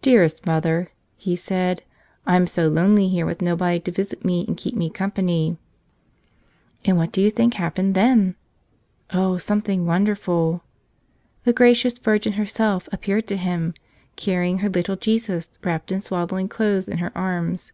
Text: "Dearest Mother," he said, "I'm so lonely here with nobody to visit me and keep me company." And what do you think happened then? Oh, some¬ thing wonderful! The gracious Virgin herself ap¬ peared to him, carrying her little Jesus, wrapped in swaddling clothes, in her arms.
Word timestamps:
"Dearest 0.00 0.46
Mother," 0.46 0.92
he 1.18 1.36
said, 1.36 1.82
"I'm 2.26 2.46
so 2.46 2.68
lonely 2.68 3.08
here 3.08 3.26
with 3.26 3.42
nobody 3.42 3.80
to 3.80 3.90
visit 3.90 4.24
me 4.24 4.46
and 4.48 4.56
keep 4.56 4.74
me 4.74 4.88
company." 4.88 5.58
And 6.86 6.96
what 6.96 7.12
do 7.12 7.20
you 7.20 7.30
think 7.30 7.52
happened 7.52 7.94
then? 7.94 8.34
Oh, 9.12 9.34
some¬ 9.36 9.62
thing 9.62 9.84
wonderful! 9.84 10.62
The 11.44 11.52
gracious 11.52 11.98
Virgin 11.98 12.32
herself 12.32 12.88
ap¬ 12.94 13.02
peared 13.02 13.26
to 13.26 13.36
him, 13.36 13.74
carrying 14.16 14.60
her 14.60 14.70
little 14.70 14.96
Jesus, 14.96 15.50
wrapped 15.62 15.92
in 15.92 16.00
swaddling 16.00 16.48
clothes, 16.48 16.88
in 16.88 16.96
her 16.96 17.12
arms. 17.14 17.72